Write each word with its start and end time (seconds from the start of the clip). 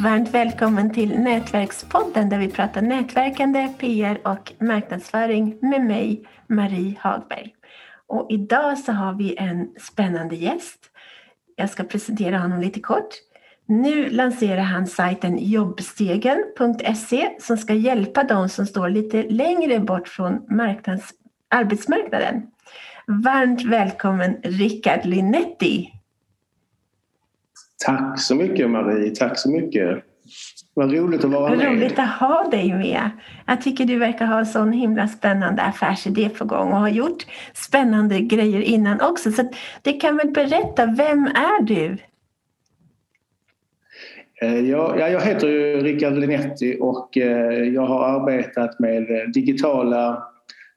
Varmt 0.00 0.28
välkommen 0.28 0.90
till 0.90 1.18
Nätverkspodden 1.18 2.28
där 2.28 2.38
vi 2.38 2.48
pratar 2.48 2.82
nätverkande, 2.82 3.68
PR 3.78 4.20
och 4.24 4.52
marknadsföring 4.58 5.58
med 5.62 5.84
mig, 5.84 6.28
Marie 6.46 6.94
Hagberg. 7.00 7.54
Och 8.06 8.26
idag 8.30 8.78
så 8.78 8.92
har 8.92 9.12
vi 9.12 9.36
en 9.36 9.68
spännande 9.80 10.36
gäst. 10.36 10.78
Jag 11.56 11.70
ska 11.70 11.82
presentera 11.84 12.38
honom 12.38 12.60
lite 12.60 12.80
kort. 12.80 13.08
Nu 13.66 14.10
lanserar 14.10 14.62
han 14.62 14.86
sajten 14.86 15.38
jobbstegen.se 15.40 17.30
som 17.40 17.56
ska 17.56 17.74
hjälpa 17.74 18.24
de 18.24 18.48
som 18.48 18.66
står 18.66 18.88
lite 18.88 19.22
längre 19.22 19.80
bort 19.80 20.08
från 20.08 20.40
arbetsmarknaden. 21.50 22.42
Varmt 23.06 23.64
välkommen 23.64 24.36
Rickard 24.42 25.04
Linetti. 25.04 25.97
Tack 27.86 28.20
så 28.20 28.34
mycket 28.34 28.70
Marie, 28.70 29.10
tack 29.10 29.38
så 29.38 29.50
mycket. 29.50 30.04
Vad 30.74 30.92
roligt 30.92 31.24
att 31.24 31.30
vara 31.30 31.48
Vad 31.48 31.58
med. 31.58 31.66
roligt 31.66 31.98
att 31.98 32.08
ha 32.08 32.48
dig 32.50 32.72
med. 32.72 33.10
Jag 33.46 33.62
tycker 33.62 33.84
du 33.84 33.98
verkar 33.98 34.26
ha 34.26 34.38
en 34.38 34.46
sån 34.46 34.72
himla 34.72 35.08
spännande 35.08 35.62
affärsidé 35.62 36.28
på 36.28 36.44
gång 36.44 36.72
och 36.72 36.78
har 36.78 36.88
gjort 36.88 37.26
spännande 37.54 38.20
grejer 38.20 38.60
innan 38.60 39.00
också. 39.00 39.32
Så 39.32 39.50
det 39.82 39.92
kan 39.92 40.16
väl 40.16 40.30
berätta, 40.30 40.86
vem 40.86 41.26
är 41.26 41.62
du? 41.62 41.96
Eh, 44.42 44.60
jag, 44.70 44.98
jag 44.98 45.20
heter 45.20 45.48
ju 45.48 45.80
Rickard 45.80 46.18
Linetti 46.18 46.76
och 46.80 47.18
eh, 47.18 47.52
jag 47.52 47.86
har 47.86 48.04
arbetat 48.04 48.80
med 48.80 49.30
digitala 49.34 50.22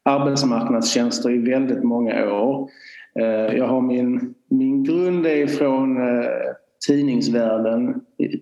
arbetsmarknadstjänster 0.03 1.31
i 1.31 1.37
väldigt 1.37 1.83
många 1.83 2.33
år. 2.33 2.69
Eh, 3.19 3.57
jag 3.57 3.67
har 3.67 3.81
min, 3.81 4.33
min 4.49 4.83
grund 4.83 5.25
är 5.25 5.47
från 5.47 5.97
tidningsvärlden 6.87 7.93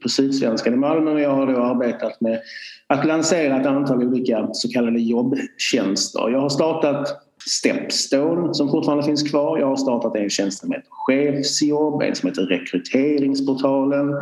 på 0.04 0.09
Sydsvenskan 0.09 0.73
i 0.73 0.78
Malmö 0.78 1.12
och 1.12 1.20
jag 1.20 1.36
har 1.36 1.48
då 1.48 1.58
arbetat 1.58 2.22
med 2.22 2.40
att 2.88 3.06
lansera 3.06 3.62
ett 3.62 3.68
antal 3.68 4.04
olika 4.04 4.50
så 4.54 4.70
kallade 4.70 5.00
jobbtjänster. 5.00 6.30
Jag 6.30 6.40
har 6.40 6.50
startat 6.50 7.26
Stepstone 7.45 8.54
som 8.54 8.70
fortfarande 8.70 9.04
finns 9.04 9.30
kvar. 9.30 9.60
Jag 9.60 9.67
har 9.67 9.76
startat 9.76 10.16
en 10.16 10.30
tjänst 10.30 10.60
som 10.60 10.72
heter 10.72 10.88
Chefsjobb, 10.90 12.02
en 12.02 12.16
som 12.16 12.30
heter 12.30 12.42
Rekryteringsportalen. 12.42 14.22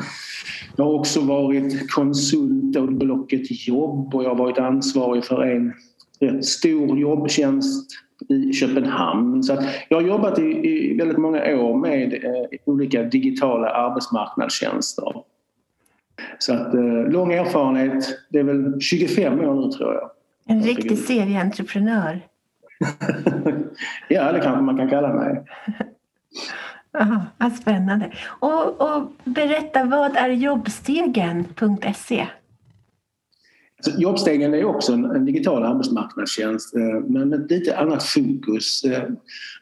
Jag 0.76 0.86
har 0.86 0.94
också 0.94 1.22
varit 1.22 1.92
konsult 1.92 2.78
åt 2.78 2.90
Blocket 2.90 3.68
Jobb 3.68 4.16
och 4.16 4.24
jag 4.24 4.30
har 4.30 4.36
varit 4.36 4.58
ansvarig 4.58 5.26
för 5.26 5.44
en 5.44 5.74
rätt 6.20 6.46
stor 6.46 7.00
jobbtjänst 7.00 8.07
i 8.30 8.54
Köpenhamn. 8.54 9.44
Så 9.44 9.58
jag 9.90 9.98
har 9.98 10.08
jobbat 10.08 10.40
i, 10.40 10.44
i 10.44 10.98
väldigt 10.98 11.18
många 11.18 11.58
år 11.58 11.78
med 11.78 12.14
eh, 12.14 12.60
olika 12.66 13.04
digitala 13.04 13.70
arbetsmarknadstjänster. 13.70 15.24
Så 16.40 16.54
att 16.54 16.74
eh, 16.74 17.10
lång 17.10 17.34
erfarenhet, 17.34 18.20
det 18.30 18.40
är 18.40 18.44
väl 18.44 18.82
25 18.82 19.40
år 19.40 19.56
nu 19.66 19.72
tror 19.72 19.94
jag. 19.94 20.10
En 20.46 20.64
riktig 20.64 20.98
serieentreprenör. 20.98 22.22
ja, 24.08 24.32
det 24.32 24.40
kanske 24.40 24.62
man 24.62 24.78
kan 24.78 24.90
kalla 24.90 25.14
mig. 25.14 25.46
Aha, 27.00 27.26
vad 27.38 27.54
spännande. 27.54 28.12
Och, 28.40 28.82
och 28.82 29.12
berätta, 29.24 29.84
vad 29.84 30.16
är 30.16 30.30
jobbstegen.se? 30.30 32.28
Så 33.82 33.92
jobbstegen 34.02 34.54
är 34.54 34.66
också 34.66 34.94
en, 34.94 35.06
en, 35.06 35.26
digital 35.26 35.64
arbetsmarknadstjänst 35.64 36.76
eh, 36.76 36.82
men 36.82 37.30
med 37.30 37.52
lite 37.52 37.78
annat 37.78 38.04
fokus. 38.04 38.84
Eh, 38.84 39.04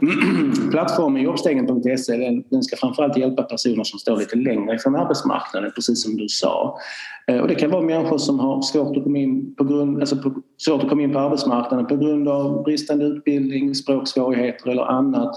plattformen 0.71 1.21
jobbstegen.se 1.21 2.17
den, 2.17 2.43
den 2.49 2.63
ska 2.63 2.75
framförallt 2.75 3.17
hjälpa 3.17 3.43
personer 3.43 3.83
som 3.83 3.99
står 3.99 4.17
lite 4.17 4.35
längre 4.35 4.79
från 4.79 4.95
arbetsmarknaden, 4.95 5.71
precis 5.75 6.03
som 6.03 6.17
du 6.17 6.29
sa. 6.29 6.77
Eh, 7.27 7.39
och 7.39 7.47
det 7.47 7.55
kan 7.55 7.71
vara 7.71 7.81
människor 7.81 8.17
som 8.17 8.39
har 8.39 8.61
svårt 8.61 8.97
att 8.97 9.03
komma 9.03 9.17
in 9.17 9.55
på, 9.55 9.63
grund, 9.63 9.99
alltså 9.99 10.17
på, 10.17 10.33
svårt 10.57 10.83
att 10.83 10.89
komma 10.89 11.01
in 11.01 11.13
på 11.13 11.19
arbetsmarknaden 11.19 11.85
på 11.85 11.97
grund 11.97 12.27
av 12.27 12.63
bristande 12.63 13.05
utbildning, 13.05 13.75
språksvårigheter 13.75 14.69
eller 14.69 14.83
annat. 14.83 15.35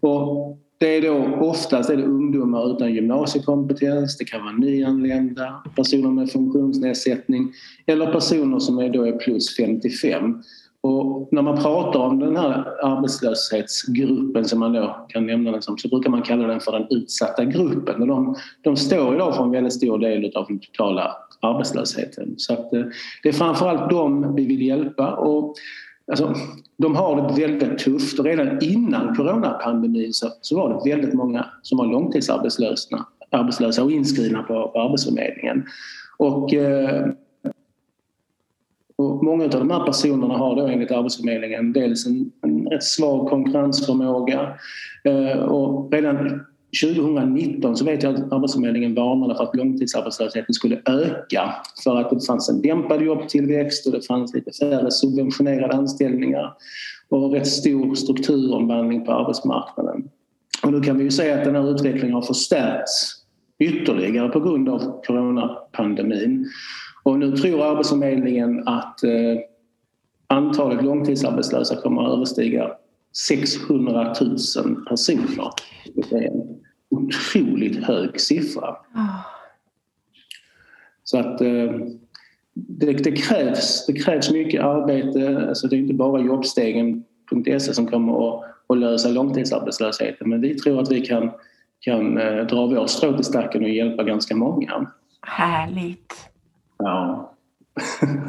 Och 0.00 0.58
det 0.78 0.96
är 0.96 1.02
då 1.02 1.46
oftast 1.46 1.90
är 1.90 1.96
det 1.96 2.04
ungdomar 2.04 2.76
utan 2.76 2.94
gymnasiekompetens, 2.94 4.18
det 4.18 4.24
kan 4.24 4.44
vara 4.44 4.52
nyanlända, 4.52 5.62
personer 5.76 6.10
med 6.10 6.30
funktionsnedsättning 6.30 7.52
eller 7.86 8.12
personer 8.12 8.58
som 8.58 8.78
är, 8.78 8.88
då 8.88 9.06
är 9.06 9.12
plus 9.12 9.56
55. 9.56 10.42
Och 10.80 11.28
när 11.32 11.42
man 11.42 11.62
pratar 11.62 12.00
om 12.00 12.18
den 12.18 12.36
här 12.36 12.84
arbetslöshetsgruppen 12.84 14.44
som 14.44 14.58
man 14.60 14.72
då 14.72 15.06
kan 15.08 15.26
nämna 15.26 15.50
den 15.50 15.62
som 15.62 15.78
så 15.78 15.88
brukar 15.88 16.10
man 16.10 16.22
kalla 16.22 16.46
den 16.46 16.60
för 16.60 16.72
den 16.72 16.86
utsatta 16.90 17.44
gruppen. 17.44 18.02
Och 18.02 18.08
de, 18.08 18.36
de 18.62 18.76
står 18.76 19.14
idag 19.14 19.36
för 19.36 19.44
en 19.44 19.50
väldigt 19.50 19.72
stor 19.72 19.98
del 19.98 20.36
av 20.36 20.46
den 20.48 20.58
totala 20.58 21.16
arbetslösheten. 21.40 22.34
Så 22.36 22.52
att, 22.52 22.72
eh, 22.72 22.82
det 23.22 23.28
är 23.28 23.32
framförallt 23.32 23.90
dem 23.90 24.34
vi 24.34 24.46
vill 24.46 24.62
hjälpa. 24.62 25.14
Och 25.14 25.54
Alltså, 26.10 26.34
de 26.76 26.96
har 26.96 27.16
det 27.16 27.46
väldigt 27.46 27.78
tufft 27.78 28.18
och 28.18 28.24
redan 28.24 28.58
innan 28.62 29.14
coronapandemin 29.14 30.12
så, 30.12 30.28
så 30.40 30.56
var 30.56 30.68
det 30.68 30.90
väldigt 30.90 31.14
många 31.14 31.46
som 31.62 31.78
var 31.78 31.86
långtidsarbetslösa 31.86 33.06
arbetslösa 33.34 33.84
och 33.84 33.92
inskrivna 33.92 34.42
på, 34.42 34.68
på 34.68 34.80
Arbetsförmedlingen. 34.80 35.64
Och, 36.18 36.54
eh, 36.54 37.08
och 38.96 39.24
många 39.24 39.44
av 39.44 39.50
de 39.50 39.70
här 39.70 39.86
personerna 39.86 40.36
har 40.36 40.56
då 40.56 40.66
enligt 40.66 40.90
Arbetsförmedlingen 40.90 41.72
dels 41.72 42.06
en, 42.06 42.32
en 42.42 42.68
rätt 42.68 42.84
svag 42.84 43.28
konkurrensförmåga 43.28 44.58
eh, 45.04 45.38
och 45.38 45.92
redan 45.92 46.44
2019 46.82 47.76
så 47.76 47.84
vet 47.84 48.02
jag 48.02 48.14
att 48.14 48.32
Arbetsförmedlingen 48.32 48.94
varnade 48.94 49.34
för 49.34 49.44
att 49.44 49.56
långtidsarbetslösheten 49.56 50.54
skulle 50.54 50.80
öka 50.84 51.54
för 51.84 51.96
att 51.96 52.10
det 52.10 52.26
fanns 52.26 52.48
en 52.48 52.62
dämpad 52.62 53.02
jobbtillväxt 53.02 53.86
och 53.86 53.92
det 53.92 54.06
fanns 54.06 54.34
lite 54.34 54.52
färre 54.52 54.90
subventionerade 54.90 55.74
anställningar 55.74 56.54
och 57.08 57.32
rätt 57.32 57.46
stor 57.46 57.94
strukturomvandling 57.94 59.04
på 59.04 59.12
arbetsmarknaden. 59.12 60.08
Och 60.62 60.72
nu 60.72 60.80
kan 60.80 60.98
vi 60.98 61.04
ju 61.04 61.10
säga 61.10 61.38
att 61.38 61.44
den 61.44 61.54
här 61.54 61.74
utvecklingen 61.74 62.14
har 62.14 62.22
förstärkts 62.22 63.24
ytterligare 63.58 64.28
på 64.28 64.40
grund 64.40 64.68
av 64.68 65.02
coronapandemin. 65.06 66.46
Och 67.02 67.18
nu 67.18 67.36
tror 67.36 67.62
Arbetsförmedlingen 67.62 68.68
att 68.68 69.04
eh, 69.04 69.10
antalet 70.26 70.84
långtidsarbetslösa 70.84 71.76
kommer 71.76 72.02
att 72.02 72.12
överstiga 72.12 72.70
600 73.28 74.14
000 74.20 74.36
personer. 74.88 75.50
Det 75.94 76.16
är 76.16 76.22
en 76.22 76.43
otroligt 76.98 77.84
hög 77.84 78.20
siffra. 78.20 78.76
Oh. 78.94 79.20
Så 81.04 81.18
att 81.18 81.40
eh, 81.40 81.72
det, 82.54 82.92
det, 82.92 83.12
krävs, 83.12 83.86
det 83.86 83.92
krävs 83.92 84.30
mycket 84.30 84.62
arbete. 84.62 85.46
Alltså 85.48 85.68
det 85.68 85.76
är 85.76 85.78
inte 85.78 85.94
bara 85.94 86.22
jobbstegen.se 86.22 87.74
som 87.74 87.86
kommer 87.86 88.28
att, 88.28 88.44
att 88.68 88.78
lösa 88.78 89.08
långtidsarbetslösheten 89.08 90.28
men 90.28 90.40
vi 90.40 90.54
tror 90.54 90.80
att 90.80 90.90
vi 90.90 91.00
kan, 91.00 91.30
kan 91.80 92.18
eh, 92.18 92.46
dra 92.46 92.66
vår 92.66 92.86
strå 92.86 93.12
till 93.12 93.24
stacken 93.24 93.62
och 93.62 93.70
hjälpa 93.70 94.02
ganska 94.02 94.36
många. 94.36 94.90
Härligt! 95.20 96.30
Ja. 96.78 97.34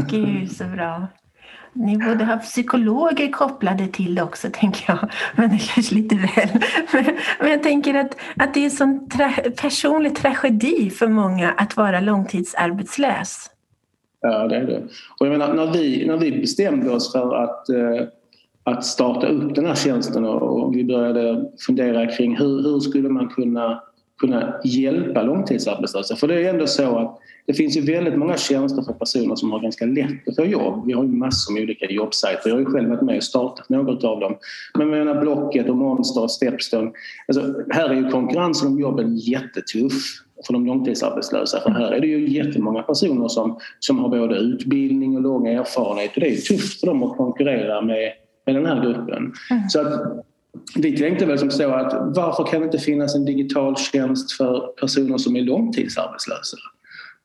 Gud 0.09 0.51
så 0.51 0.63
bra. 0.63 1.07
Ni 1.77 1.97
borde 1.97 2.25
ha 2.25 2.37
psykologer 2.37 3.31
kopplade 3.31 3.87
till 3.87 4.15
det 4.15 4.23
också, 4.23 4.47
tänker 4.53 4.83
jag. 4.87 5.11
Men 5.35 5.49
det 5.49 5.59
kanske 5.73 5.95
lite 5.95 6.15
väl. 6.15 6.49
Men, 6.93 7.05
men 7.39 7.51
jag 7.51 7.63
tänker 7.63 7.93
att, 7.93 8.17
att 8.35 8.53
det 8.53 8.59
är 8.59 8.63
en 8.63 8.71
sån 8.71 9.09
tra 9.09 9.31
personlig 9.61 10.15
tragedi 10.15 10.89
för 10.89 11.07
många 11.07 11.51
att 11.51 11.77
vara 11.77 11.99
långtidsarbetslös. 11.99 13.49
Ja, 14.21 14.47
det 14.47 14.55
är 14.55 14.65
det. 14.65 14.83
Och 15.19 15.27
jag 15.27 15.31
menar, 15.31 15.53
när, 15.53 15.73
vi, 15.73 16.07
när 16.07 16.17
vi 16.17 16.31
bestämde 16.31 16.91
oss 16.91 17.11
för 17.11 17.35
att, 17.35 17.69
eh, 17.69 18.07
att 18.63 18.85
starta 18.85 19.27
upp 19.27 19.55
den 19.55 19.65
här 19.65 19.75
tjänsten 19.75 20.25
och, 20.25 20.41
och 20.41 20.75
vi 20.75 20.83
började 20.83 21.51
fundera 21.65 22.07
kring 22.07 22.37
hur, 22.37 22.63
hur 22.63 22.79
skulle 22.79 23.09
man 23.09 23.27
kunna 23.27 23.83
kunna 24.19 24.61
hjälpa 24.63 25.21
långtidsarbetslösa. 25.21 26.15
För 26.15 26.27
det 26.27 26.45
är 26.45 26.49
ändå 26.49 26.67
så 26.67 26.97
att 26.97 27.19
det 27.47 27.53
finns 27.53 27.77
ju 27.77 27.81
väldigt 27.81 28.17
många 28.17 28.37
tjänster 28.37 28.81
för 28.81 28.93
personer 28.93 29.35
som 29.35 29.51
har 29.51 29.59
ganska 29.59 29.85
lätt 29.85 30.27
att 30.27 30.35
få 30.35 30.45
jobb. 30.45 30.83
Vi 30.85 30.93
har 30.93 31.03
ju 31.03 31.09
massor 31.09 31.53
med 31.53 31.63
olika 31.63 31.85
jobbsajter. 31.85 32.49
Jag 32.49 32.55
har 32.55 32.59
ju 32.59 32.65
själv 32.65 32.89
varit 32.89 33.01
med 33.01 33.17
och 33.17 33.23
startat 33.23 33.69
något 33.69 34.03
av 34.03 34.19
dem. 34.19 34.37
Men 34.73 34.89
jag 34.89 35.05
menar 35.05 35.21
Blocket 35.21 35.69
och 35.69 35.75
Monster 35.75 36.23
och 36.23 36.31
Stepstone. 36.31 36.91
Alltså, 37.27 37.63
här 37.69 37.89
är 37.89 37.93
ju 37.93 38.09
konkurrensen 38.09 38.67
om 38.67 38.79
jobben 38.79 39.17
jättetuff 39.17 39.93
för 40.45 40.53
de 40.53 40.65
långtidsarbetslösa. 40.65 41.61
För 41.61 41.69
här 41.69 41.91
är 41.91 41.99
det 41.99 42.07
ju 42.07 42.29
jättemånga 42.29 42.83
personer 42.83 43.27
som, 43.27 43.59
som 43.79 43.99
har 43.99 44.09
både 44.09 44.35
utbildning 44.35 45.15
och 45.15 45.21
lång 45.21 45.47
erfarenhet 45.47 46.15
och 46.15 46.21
det 46.21 46.27
är 46.27 46.35
tufft 46.35 46.79
för 46.79 46.87
dem 46.87 47.03
att 47.03 47.17
konkurrera 47.17 47.81
med, 47.81 48.11
med 48.45 48.55
den 48.55 48.65
här 48.65 48.83
gruppen. 48.83 49.33
Mm. 49.51 49.69
Så 49.69 49.81
att 49.81 50.25
vi 50.75 50.97
tänkte 50.97 51.25
väl 51.25 51.39
som 51.39 51.51
så 51.51 51.69
att 51.69 52.17
varför 52.17 52.43
kan 52.43 52.59
det 52.59 52.65
inte 52.65 52.77
finnas 52.77 53.15
en 53.15 53.25
digital 53.25 53.77
tjänst 53.77 54.31
för 54.31 54.59
personer 54.81 55.17
som 55.17 55.35
är 55.35 55.41
långtidsarbetslösa? 55.41 56.57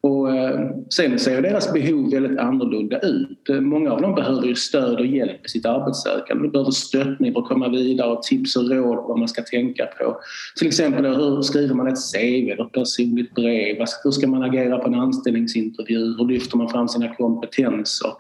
Och 0.03 0.37
eh, 0.37 0.71
sen 0.91 1.19
ser 1.19 1.43
deras 1.43 1.73
behov 1.73 2.11
väldigt 2.11 2.39
annorlunda 2.39 2.99
ut. 2.99 3.49
Eh, 3.49 3.61
många 3.61 3.93
av 3.93 4.03
dem 4.03 4.15
behöver 4.15 4.47
ju 4.47 4.55
stöd 4.55 4.99
och 4.99 5.07
hjälp 5.07 5.47
i 5.47 5.49
sitt 5.49 5.67
arbetssökande. 5.67 6.43
De 6.43 6.49
behöver 6.53 6.71
stöttning 6.71 7.33
för 7.33 7.41
att 7.41 7.49
komma 7.49 7.69
vidare 7.69 8.11
och 8.11 8.23
tips 8.23 8.57
och 8.57 8.71
råd 8.71 8.97
på 8.97 9.03
vad 9.09 9.19
man 9.19 9.29
ska 9.29 9.43
tänka 9.43 9.87
på. 9.87 10.21
Till 10.59 10.67
exempel 10.67 11.07
hur 11.07 11.43
skriver 11.43 11.75
man 11.75 11.87
ett 11.87 12.13
CV 12.13 12.51
eller 12.51 12.67
ett 12.67 12.73
personligt 12.73 13.35
brev? 13.35 13.77
Hur 14.05 14.11
ska 14.11 14.27
man 14.27 14.43
agera 14.43 14.79
på 14.79 14.89
en 14.89 14.95
anställningsintervju? 14.95 16.17
Hur 16.19 16.29
lyfter 16.29 16.57
man 16.57 16.69
fram 16.69 16.89
sina 16.89 17.15
kompetenser? 17.15 18.11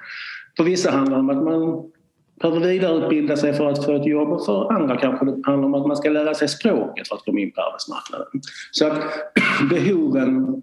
För 0.57 0.65
vissa 0.65 0.91
handlar 0.91 1.17
det 1.17 1.21
om 1.21 1.31
att 1.31 1.45
man 1.45 1.91
behöver 2.41 2.61
vidareutbilda 2.61 3.37
sig 3.37 3.53
för 3.53 3.67
att 3.67 3.85
få 3.85 3.97
ett 3.97 4.07
jobb 4.07 4.29
och 4.29 4.45
för 4.45 4.73
andra 4.73 4.97
kanske 4.97 5.25
det 5.25 5.31
handlar 5.45 5.69
om 5.69 5.75
att 5.75 5.87
man 5.87 5.97
ska 5.97 6.11
lära 6.11 6.35
sig 6.35 6.49
språket 6.49 7.09
för 7.09 7.15
att 7.15 7.25
komma 7.25 7.41
in 7.41 7.53
på 7.53 7.61
arbetsmarknaden. 7.61 8.27
Så 8.71 8.87
att 8.87 9.03
behoven 9.71 10.63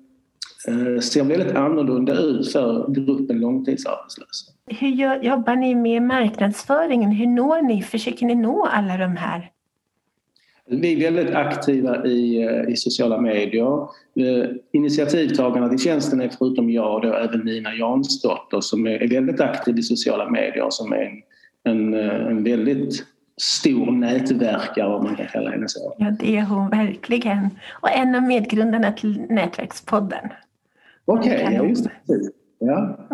Eh, 0.67 0.99
ser 0.99 1.23
väldigt 1.23 1.55
annorlunda 1.55 2.13
ut 2.13 2.51
för 2.51 2.91
gruppen 2.91 3.39
långtidsarbetslösa. 3.39 4.51
Hur 4.65 5.23
jobbar 5.23 5.55
ni 5.55 5.75
med 5.75 6.01
marknadsföringen? 6.01 7.11
Hur 7.11 7.27
når 7.27 7.61
ni? 7.61 7.81
Försöker 7.81 8.25
ni 8.25 8.35
nå 8.35 8.65
alla 8.65 8.97
de 8.97 9.17
här? 9.17 9.51
Vi 10.69 11.05
är 11.05 11.11
väldigt 11.11 11.35
aktiva 11.35 12.05
i, 12.05 12.41
eh, 12.43 12.73
i 12.73 12.75
sociala 12.75 13.21
medier. 13.21 13.81
Eh, 14.15 14.49
initiativtagarna 14.71 15.69
till 15.69 15.79
tjänsten 15.79 16.21
är 16.21 16.29
förutom 16.29 16.69
jag 16.69 17.01
då 17.01 17.13
även 17.13 17.39
Nina 17.39 17.75
Jansdotter 17.75 18.61
som 18.61 18.87
är 18.87 19.07
väldigt 19.07 19.41
aktiv 19.41 19.77
i 19.77 19.83
sociala 19.83 20.29
medier 20.29 20.67
som 20.69 20.91
är 20.91 21.01
en, 21.01 21.21
en, 21.67 21.93
en 21.93 22.43
väldigt 22.43 23.05
stor 23.41 23.91
nätverkare 23.91 24.95
om 24.95 25.03
man 25.03 25.15
kan 25.15 25.27
kalla 25.27 25.49
henne 25.49 25.69
så. 25.69 25.95
Ja, 25.97 26.11
det 26.19 26.37
är 26.37 26.43
hon 26.43 26.69
verkligen. 26.69 27.49
Och 27.81 27.91
en 27.91 28.15
av 28.15 28.23
medgrundarna 28.23 28.91
till 28.91 29.21
Nätverkspodden. 29.29 30.29
Okej, 31.05 31.35
okay, 31.35 31.53
ja 31.55 31.63
just 31.63 31.83
det. 31.83 31.91
Ja. 32.59 33.07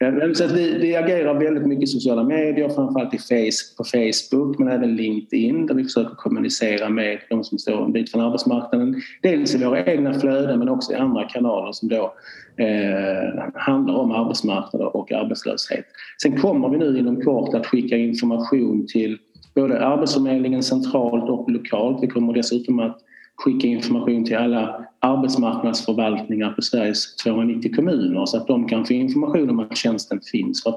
Mm. 0.00 0.34
Så 0.34 0.44
att 0.44 0.52
vi, 0.52 0.78
vi 0.78 0.96
agerar 0.96 1.34
väldigt 1.34 1.66
mycket 1.66 1.84
i 1.84 1.86
sociala 1.86 2.22
medier, 2.22 2.68
framförallt 2.68 3.14
i 3.14 3.18
face, 3.18 3.76
på 3.76 3.84
Facebook 3.84 4.58
men 4.58 4.68
även 4.68 4.96
LinkedIn 4.96 5.66
där 5.66 5.74
vi 5.74 5.84
försöker 5.84 6.14
kommunicera 6.14 6.88
med 6.88 7.18
de 7.30 7.44
som 7.44 7.58
står 7.58 7.84
en 7.84 7.92
bit 7.92 8.10
från 8.10 8.20
arbetsmarknaden. 8.20 8.94
Dels 9.22 9.54
i 9.54 9.64
våra 9.64 9.84
egna 9.84 10.14
flöden 10.14 10.58
men 10.58 10.68
också 10.68 10.92
i 10.92 10.96
andra 10.96 11.24
kanaler 11.24 11.72
som 11.72 11.88
då 11.88 12.14
eh, 12.56 13.44
handlar 13.54 13.94
om 13.94 14.12
arbetsmarknaden 14.12 14.88
och 14.88 15.12
arbetslöshet. 15.12 15.84
Sen 16.22 16.36
kommer 16.40 16.68
vi 16.68 16.78
nu 16.78 16.98
inom 16.98 17.20
kort 17.20 17.54
att 17.54 17.66
skicka 17.66 17.96
information 17.96 18.86
till 18.86 19.18
både 19.54 19.86
Arbetsförmedlingen 19.86 20.62
centralt 20.62 21.30
och 21.30 21.50
lokalt. 21.50 22.02
Vi 22.02 22.06
kommer 22.06 22.32
dessutom 22.32 22.78
att 22.80 22.98
skicka 23.36 23.66
information 23.66 24.24
till 24.24 24.36
alla 24.36 24.86
arbetsmarknadsförvaltningar 24.98 26.52
på 26.52 26.62
Sveriges 26.62 27.16
290 27.16 27.74
kommuner 27.76 28.26
så 28.26 28.36
att 28.36 28.46
de 28.46 28.68
kan 28.68 28.86
få 28.86 28.92
information 28.92 29.50
om 29.50 29.60
att 29.60 29.76
tjänsten 29.76 30.20
finns. 30.32 30.62
För 30.62 30.74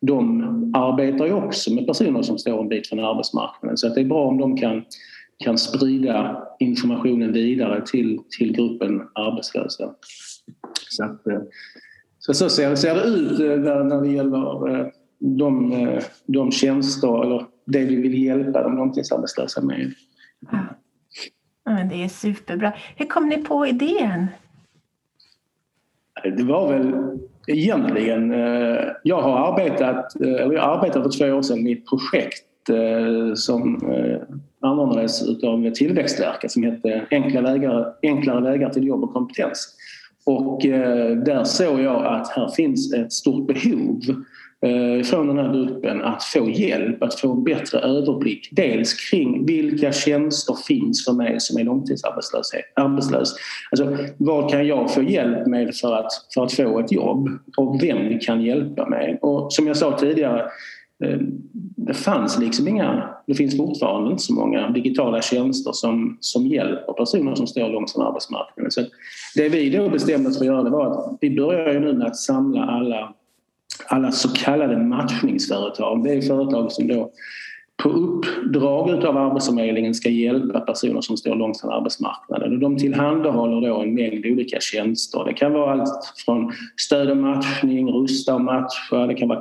de 0.00 0.42
arbetar 0.76 1.26
ju 1.26 1.32
också 1.32 1.74
med 1.74 1.86
personer 1.86 2.22
som 2.22 2.38
står 2.38 2.60
en 2.60 2.68
bit 2.68 2.88
från 2.88 3.00
arbetsmarknaden 3.00 3.76
så 3.76 3.86
att 3.86 3.94
det 3.94 4.00
är 4.00 4.04
bra 4.04 4.26
om 4.26 4.38
de 4.38 4.56
kan, 4.56 4.84
kan 5.44 5.58
sprida 5.58 6.44
informationen 6.58 7.32
vidare 7.32 7.86
till, 7.86 8.20
till 8.38 8.52
gruppen 8.52 9.02
arbetslösa. 9.14 9.94
Så, 10.90 11.04
att, 11.04 11.26
eh, 11.26 11.40
så, 12.18 12.34
så 12.34 12.48
ser, 12.48 12.74
ser 12.74 12.94
det 12.94 13.02
ut 13.02 13.40
eh, 13.40 13.84
när, 13.84 14.02
det 14.02 14.08
gäller 14.08 14.80
eh, 14.80 14.86
de, 15.18 16.00
de 16.26 16.52
tjänster 16.52 17.24
eller 17.24 17.46
det 17.66 17.84
vi 17.84 17.96
vill 17.96 18.24
hjälpa 18.24 18.62
de 18.62 18.76
långtidsarbetslösa 18.76 19.60
med. 19.60 19.92
Men 21.68 21.88
det 21.88 22.04
är 22.04 22.08
superbra. 22.08 22.72
Hur 22.96 23.06
kom 23.06 23.28
ni 23.28 23.36
på 23.36 23.66
idén? 23.66 24.26
Det 26.36 26.42
var 26.42 26.72
väl 26.72 26.94
egentligen... 27.46 28.32
Eh, 28.32 28.78
jag 29.02 29.22
har 29.22 29.52
arbetat, 29.52 30.20
eh, 30.20 30.28
eller 30.28 30.52
jag 30.52 30.76
arbetade 30.76 31.04
för 31.04 31.18
två 31.18 31.34
år 31.34 31.42
sedan 31.42 31.66
i 31.66 31.72
ett 31.72 31.86
projekt 31.86 32.68
eh, 32.70 33.34
som 33.34 33.80
anordnades 34.60 35.22
av 35.44 35.70
Tillväxtverket 35.70 36.50
som 36.50 36.62
hette 36.62 37.06
Enkla 37.10 37.42
vägar, 37.42 37.94
Enklare 38.02 38.40
vägar 38.40 38.70
till 38.70 38.86
jobb 38.86 39.04
och 39.04 39.12
kompetens. 39.12 39.74
Och 40.26 40.60
där 41.24 41.44
såg 41.44 41.80
jag 41.80 42.06
att 42.06 42.28
här 42.28 42.48
finns 42.48 42.94
ett 42.94 43.12
stort 43.12 43.46
behov 43.46 44.00
Eh, 44.66 45.04
från 45.04 45.26
den 45.26 45.38
här 45.38 45.52
gruppen 45.52 46.02
att 46.02 46.24
få 46.24 46.50
hjälp, 46.50 47.02
att 47.02 47.14
få 47.14 47.32
en 47.32 47.44
bättre 47.44 47.78
överblick. 47.78 48.48
Dels 48.52 49.10
kring 49.10 49.46
vilka 49.46 49.92
tjänster 49.92 50.54
finns 50.66 51.04
för 51.04 51.12
mig 51.12 51.40
som 51.40 51.60
är 51.60 51.64
långtidsarbetslös. 51.64 52.50
Alltså, 53.70 53.96
vad 54.16 54.50
kan 54.50 54.66
jag 54.66 54.94
få 54.94 55.02
hjälp 55.02 55.46
med 55.46 55.74
för 55.74 55.92
att, 55.94 56.12
för 56.34 56.44
att 56.44 56.52
få 56.52 56.80
ett 56.80 56.92
jobb 56.92 57.28
och 57.56 57.82
vem 57.82 58.18
kan 58.18 58.42
hjälpa 58.42 58.88
mig? 58.88 59.18
Och 59.22 59.52
som 59.52 59.66
jag 59.66 59.76
sa 59.76 59.98
tidigare, 59.98 60.40
eh, 61.04 61.18
det 61.76 61.94
fanns 61.94 62.38
liksom 62.38 62.68
inga, 62.68 63.08
det 63.26 63.34
finns 63.34 63.56
fortfarande 63.56 64.10
inte 64.10 64.22
så 64.22 64.34
många 64.34 64.70
digitala 64.70 65.22
tjänster 65.22 65.72
som, 65.72 66.18
som 66.20 66.46
hjälper 66.46 66.92
personer 66.92 67.34
som 67.34 67.46
står 67.46 67.68
långt 67.68 67.92
från 67.92 68.06
arbetsmarknaden. 68.06 68.70
Så 68.70 68.80
det 69.34 69.48
vi 69.48 69.70
då 69.70 69.88
bestämde 69.88 70.28
oss 70.28 70.38
för 70.38 70.44
att 70.44 70.46
göra 70.46 70.62
det 70.62 70.70
var 70.70 70.86
att 70.86 71.18
vi 71.20 71.36
börjar 71.36 71.72
ju 71.72 71.80
nu 71.80 71.92
med 71.92 72.06
att 72.06 72.16
samla 72.16 72.64
alla 72.64 73.14
alla 73.88 74.12
så 74.12 74.28
kallade 74.28 74.76
matchningsföretag. 74.76 76.04
Det 76.04 76.10
är 76.10 76.20
företag 76.20 76.72
som 76.72 76.86
då 76.86 77.10
på 77.82 77.88
uppdrag 77.88 79.04
av 79.04 79.16
Arbetsförmedlingen 79.16 79.94
ska 79.94 80.08
hjälpa 80.08 80.60
personer 80.60 81.00
som 81.00 81.16
står 81.16 81.34
långt 81.34 81.60
från 81.60 81.72
arbetsmarknaden. 81.72 82.52
Och 82.52 82.58
de 82.58 82.76
tillhandahåller 82.76 83.68
då 83.68 83.80
en 83.80 83.94
mängd 83.94 84.26
olika 84.26 84.60
tjänster. 84.60 85.24
Det 85.24 85.32
kan 85.32 85.52
vara 85.52 85.72
allt 85.72 86.14
från 86.24 86.52
stöd 86.76 87.10
och 87.10 87.16
matchning, 87.16 87.90
rusta 87.92 88.34
och 88.34 88.40
matcha, 88.40 89.06
det 89.06 89.14
kan 89.14 89.28
vara 89.28 89.40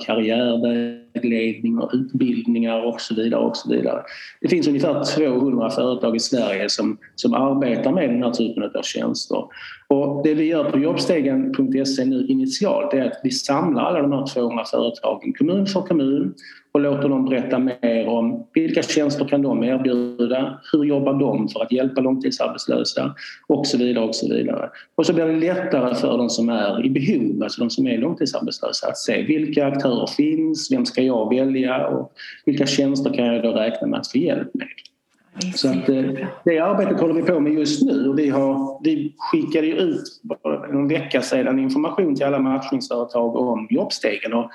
vägledning 1.18 1.80
och 1.80 1.92
utbildningar 1.94 2.86
och 2.86 3.02
så 3.02 3.16
vidare. 3.16 3.42
Och 3.42 3.58
så 3.58 3.70
vidare. 3.70 4.02
Det 4.42 4.48
finns 4.48 4.68
ungefär 4.68 5.04
200 5.16 5.70
företag 5.70 6.16
i 6.16 6.20
Sverige 6.20 6.70
som, 6.70 6.98
som 7.16 7.34
arbetar 7.34 7.92
med 7.92 8.10
den 8.10 8.24
här 8.24 8.32
typen 8.32 8.64
av 8.64 8.82
tjänster. 8.82 9.44
Och 9.90 10.24
det 10.24 10.34
vi 10.34 10.46
gör 10.46 10.72
på 10.72 10.80
jobbstegen.se 10.80 12.06
nu 12.06 12.28
initialt 12.28 12.94
är 12.94 13.06
att 13.06 13.20
vi 13.24 13.32
samlar 13.32 13.84
alla 13.84 14.02
de 14.02 14.12
här 14.12 14.26
200 14.34 14.64
företagen 14.66 15.34
kommun 15.34 15.66
för 15.66 15.82
kommun 15.82 16.34
och 16.78 16.82
låter 16.82 17.10
dem 17.10 17.26
berätta 17.26 17.60
mer 17.60 18.08
om 18.08 18.48
vilka 18.54 18.84
tjänster 18.84 19.26
kan 19.26 19.42
de 19.42 19.64
erbjuda, 19.64 20.60
hur 20.72 20.84
jobbar 20.84 21.14
de 21.14 21.48
för 21.50 21.64
att 21.64 21.72
hjälpa 21.72 22.02
långtidsarbetslösa 22.02 23.16
och 23.48 23.68
så 23.68 23.78
vidare. 23.78 24.06
Och 24.06 24.16
så 24.16 24.34
vidare. 24.34 24.70
Och 24.96 25.06
så 25.06 25.14
blir 25.14 25.26
det 25.26 25.40
lättare 25.40 25.96
för 25.96 26.18
de 26.18 26.30
som 26.30 26.50
är 26.50 26.86
i 26.86 26.90
behov, 26.90 27.44
alltså 27.44 27.62
de 27.62 27.70
som 27.70 27.88
är 27.88 27.98
långtidsarbetslösa 27.98 28.88
att 28.88 28.98
se 28.98 29.22
vilka 29.22 29.66
aktörer 29.68 30.08
finns, 30.08 30.72
vem 30.72 30.86
ska 30.86 31.02
jag 31.08 31.30
välja 31.30 31.88
och 31.88 32.12
vilka 32.46 32.66
tjänster 32.66 33.14
kan 33.14 33.26
jag 33.26 33.44
då 33.44 33.52
räkna 33.52 33.88
med 33.88 34.00
att 34.00 34.12
få 34.12 34.18
hjälp 34.18 34.54
med. 34.54 34.68
Så 35.56 35.70
att, 35.70 35.90
eh, 35.90 36.04
det 36.46 36.60
arbetet 36.60 37.00
håller 37.00 37.14
vi 37.14 37.22
på 37.22 37.40
med 37.40 37.54
just 37.54 37.82
nu 37.82 38.10
och 38.10 38.20
vi, 38.20 38.30
har, 38.30 38.80
vi 38.84 39.14
skickade 39.18 39.68
ut 39.68 40.04
en 40.70 40.88
vecka 40.88 41.22
sedan 41.22 41.60
information 41.60 42.16
till 42.16 42.26
alla 42.26 42.40
matchningsföretag 42.40 43.36
om 43.36 43.68
jobbstegen 43.70 44.34
och 44.34 44.52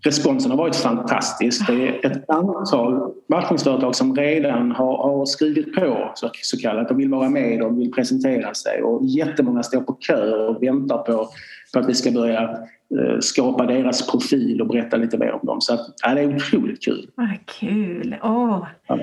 responsen 0.00 0.50
har 0.50 0.58
varit 0.58 0.76
fantastisk. 0.76 1.66
Det 1.66 1.88
är 1.88 2.06
ett 2.06 2.30
antal 2.30 3.12
matchningsföretag 3.28 3.94
som 3.94 4.16
redan 4.16 4.72
har, 4.72 4.96
har 4.96 5.26
skrivit 5.26 5.74
på 5.74 6.12
så, 6.14 6.30
så 6.32 6.58
kallat. 6.58 6.88
De 6.88 6.96
vill 6.96 7.10
vara 7.10 7.28
med 7.28 7.62
och 7.62 7.80
vill 7.80 7.92
presentera 7.92 8.54
sig 8.54 8.82
och 8.82 9.04
jättemånga 9.04 9.62
står 9.62 9.80
på 9.80 9.92
kö 9.92 10.46
och 10.46 10.62
väntar 10.62 10.98
på, 10.98 11.28
på 11.72 11.78
att 11.78 11.88
vi 11.88 11.94
ska 11.94 12.10
börja 12.10 12.42
eh, 12.42 13.18
skapa 13.20 13.66
deras 13.66 14.10
profil 14.10 14.60
och 14.60 14.68
berätta 14.68 14.96
lite 14.96 15.18
mer 15.18 15.32
om 15.32 15.46
dem. 15.46 15.60
Så 15.60 15.74
att, 15.74 15.94
ja, 16.02 16.14
det 16.14 16.20
är 16.20 16.36
otroligt 16.36 16.84
kul. 16.84 17.10
Vad 17.14 17.46
kul! 17.46 18.16
Åh. 18.22 18.66
Ja. 18.86 18.98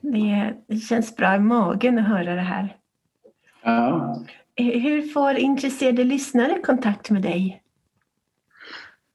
Det, 0.00 0.54
det 0.68 0.76
känns 0.76 1.16
bra 1.16 1.34
i 1.34 1.38
magen 1.38 1.98
att 1.98 2.08
höra 2.08 2.34
det 2.34 2.40
här. 2.40 2.76
Ja. 3.62 4.16
Hur 4.56 5.02
får 5.02 5.36
intresserade 5.36 6.04
lyssnare 6.04 6.58
kontakt 6.62 7.10
med 7.10 7.22
dig? 7.22 7.62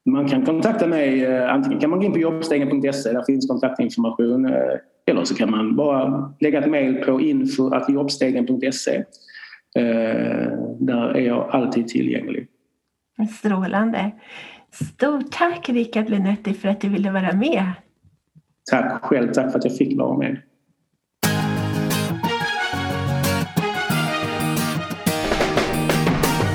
Man 0.06 0.28
kan 0.28 0.46
kontakta 0.46 0.88
mig, 0.88 1.26
eh, 1.26 1.54
antingen 1.54 1.80
kan 1.80 1.90
man 1.90 2.00
gå 2.00 2.06
in 2.06 2.14
på 2.14 2.20
jobbstegen.se, 2.20 3.12
där 3.12 3.24
finns 3.24 3.48
kontaktinformation. 3.48 4.46
Eh, 4.46 4.78
eller 5.06 5.24
så 5.24 5.36
kan 5.36 5.52
man 5.52 5.76
bara 5.76 6.34
lägga 6.40 6.60
ett 6.60 6.70
mejl 6.70 6.96
på 6.96 7.22
info.jobbstegen.se. 7.22 8.96
Eh, 9.76 10.52
där 10.80 11.16
är 11.16 11.22
jag 11.22 11.50
alltid 11.50 11.88
tillgänglig. 11.88 12.48
Strålande. 13.40 14.12
Stort 14.72 15.32
tack 15.32 15.70
Rickard 15.70 16.10
Lenetti 16.10 16.54
för 16.54 16.70
att 16.70 16.82
du 16.82 16.90
ville 16.90 17.12
vara 17.12 17.34
med. 17.34 17.72
Tack 18.72 19.04
själv, 19.04 19.32
tack 19.32 19.52
för 19.52 19.60
att 19.60 19.66
jag 19.66 19.78
fick 19.78 20.00
vara 20.00 20.18
med. 20.18 20.38